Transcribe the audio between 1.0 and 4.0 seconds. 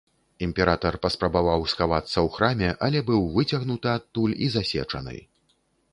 паспрабаваў схавацца ў храме, але быў выцягнуты